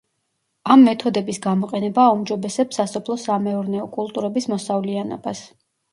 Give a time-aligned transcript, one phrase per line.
[0.75, 5.45] ამ მეთოდების გამოყენება აუმჯობესებს სასოფლო სამეურნეო კულტურების მოსავლიანობას.